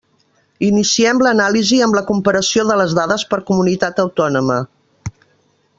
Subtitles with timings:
[0.67, 4.57] Iniciem l'anàlisi amb la comparació de les dades per comunitat autònoma.